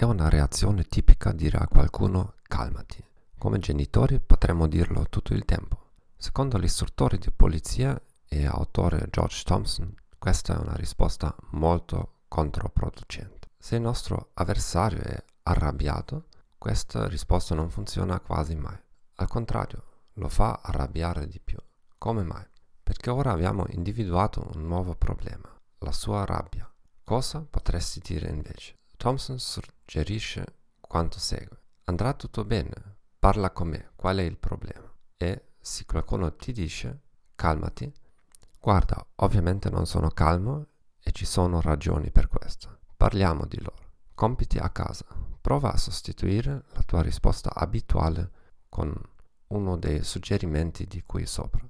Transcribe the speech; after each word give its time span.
È 0.00 0.04
una 0.04 0.30
reazione 0.30 0.84
tipica 0.84 1.30
dire 1.30 1.58
a 1.58 1.68
qualcuno 1.68 2.36
calmati. 2.44 3.04
Come 3.36 3.58
genitori 3.58 4.18
potremmo 4.18 4.66
dirlo 4.66 5.04
tutto 5.10 5.34
il 5.34 5.44
tempo. 5.44 5.90
Secondo 6.16 6.56
l'istruttore 6.56 7.18
di 7.18 7.30
polizia 7.30 8.00
e 8.26 8.46
autore 8.46 9.08
George 9.10 9.42
Thompson, 9.44 9.94
questa 10.18 10.54
è 10.54 10.58
una 10.58 10.74
risposta 10.74 11.36
molto 11.50 12.20
controproducente. 12.28 13.50
Se 13.58 13.76
il 13.76 13.82
nostro 13.82 14.30
avversario 14.32 15.02
è 15.02 15.22
arrabbiato, 15.42 16.28
questa 16.56 17.06
risposta 17.06 17.54
non 17.54 17.68
funziona 17.68 18.20
quasi 18.20 18.54
mai. 18.54 18.78
Al 19.16 19.28
contrario, 19.28 19.82
lo 20.14 20.30
fa 20.30 20.60
arrabbiare 20.62 21.26
di 21.26 21.40
più. 21.40 21.58
Come 21.98 22.22
mai? 22.22 22.46
Perché 22.82 23.10
ora 23.10 23.32
abbiamo 23.32 23.66
individuato 23.68 24.50
un 24.54 24.66
nuovo 24.66 24.94
problema, 24.94 25.54
la 25.80 25.92
sua 25.92 26.24
rabbia. 26.24 26.66
Cosa 27.04 27.46
potresti 27.50 28.00
dire 28.02 28.30
invece? 28.30 28.78
Thompson 29.00 29.38
suggerisce 29.38 30.44
quanto 30.78 31.18
segue. 31.18 31.56
Andrà 31.84 32.12
tutto 32.12 32.44
bene, 32.44 32.70
parla 33.18 33.50
con 33.50 33.68
me, 33.68 33.92
qual 33.96 34.18
è 34.18 34.22
il 34.22 34.36
problema? 34.36 34.92
E 35.16 35.52
se 35.58 35.86
qualcuno 35.86 36.36
ti 36.36 36.52
dice 36.52 37.00
calmati, 37.34 37.90
guarda, 38.60 39.02
ovviamente 39.16 39.70
non 39.70 39.86
sono 39.86 40.10
calmo 40.10 40.66
e 41.02 41.12
ci 41.12 41.24
sono 41.24 41.62
ragioni 41.62 42.10
per 42.10 42.28
questo. 42.28 42.80
Parliamo 42.94 43.46
di 43.46 43.58
loro. 43.62 43.92
Compiti 44.12 44.58
a 44.58 44.68
casa. 44.68 45.06
Prova 45.40 45.72
a 45.72 45.78
sostituire 45.78 46.64
la 46.74 46.82
tua 46.82 47.00
risposta 47.00 47.54
abituale 47.54 48.30
con 48.68 48.94
uno 49.46 49.78
dei 49.78 50.04
suggerimenti 50.04 50.84
di 50.84 51.02
qui 51.04 51.24
sopra. 51.24 51.66